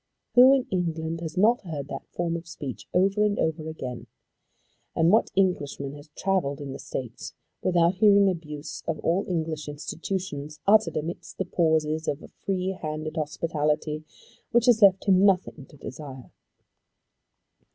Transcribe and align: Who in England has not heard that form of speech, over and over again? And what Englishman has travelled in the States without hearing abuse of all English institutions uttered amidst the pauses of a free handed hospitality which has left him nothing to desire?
Who 0.33 0.51
in 0.53 0.65
England 0.71 1.21
has 1.21 1.37
not 1.37 1.61
heard 1.61 1.87
that 1.89 2.07
form 2.09 2.35
of 2.35 2.47
speech, 2.47 2.87
over 2.91 3.23
and 3.23 3.37
over 3.37 3.69
again? 3.69 4.07
And 4.95 5.11
what 5.11 5.29
Englishman 5.35 5.93
has 5.93 6.07
travelled 6.15 6.59
in 6.59 6.73
the 6.73 6.79
States 6.79 7.35
without 7.61 7.93
hearing 7.97 8.27
abuse 8.27 8.81
of 8.87 8.97
all 9.01 9.27
English 9.29 9.67
institutions 9.67 10.59
uttered 10.65 10.97
amidst 10.97 11.37
the 11.37 11.45
pauses 11.45 12.07
of 12.07 12.23
a 12.23 12.29
free 12.29 12.69
handed 12.81 13.15
hospitality 13.15 14.03
which 14.49 14.65
has 14.65 14.81
left 14.81 15.05
him 15.05 15.23
nothing 15.23 15.67
to 15.67 15.77
desire? 15.77 16.31